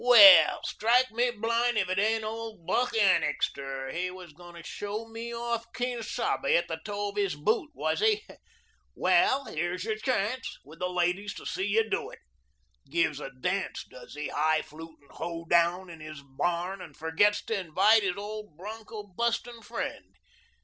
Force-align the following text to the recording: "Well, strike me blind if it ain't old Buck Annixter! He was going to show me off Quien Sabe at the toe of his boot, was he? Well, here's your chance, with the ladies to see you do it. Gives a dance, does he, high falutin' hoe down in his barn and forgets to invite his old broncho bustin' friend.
"Well, 0.03 0.61
strike 0.65 1.11
me 1.11 1.29
blind 1.29 1.77
if 1.77 1.87
it 1.87 1.99
ain't 1.99 2.23
old 2.23 2.65
Buck 2.65 2.97
Annixter! 2.97 3.91
He 3.91 4.09
was 4.09 4.33
going 4.33 4.55
to 4.55 4.67
show 4.67 5.07
me 5.07 5.31
off 5.31 5.71
Quien 5.73 6.01
Sabe 6.01 6.55
at 6.57 6.67
the 6.67 6.79
toe 6.83 7.09
of 7.09 7.17
his 7.17 7.35
boot, 7.35 7.69
was 7.75 7.99
he? 7.99 8.23
Well, 8.95 9.45
here's 9.45 9.83
your 9.83 9.97
chance, 9.99 10.57
with 10.65 10.79
the 10.79 10.89
ladies 10.89 11.35
to 11.35 11.45
see 11.45 11.67
you 11.67 11.87
do 11.87 12.09
it. 12.09 12.17
Gives 12.89 13.19
a 13.19 13.29
dance, 13.29 13.83
does 13.91 14.15
he, 14.15 14.29
high 14.29 14.63
falutin' 14.63 15.09
hoe 15.11 15.45
down 15.45 15.91
in 15.91 15.99
his 15.99 16.23
barn 16.23 16.81
and 16.81 16.97
forgets 16.97 17.45
to 17.45 17.59
invite 17.59 18.01
his 18.01 18.17
old 18.17 18.57
broncho 18.57 19.03
bustin' 19.03 19.61
friend. 19.61 20.15